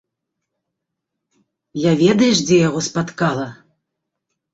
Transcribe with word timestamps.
Я 1.81 1.91
ведаеш 2.03 2.37
дзе 2.47 2.57
яго 2.67 2.79
спаткала? 2.87 3.47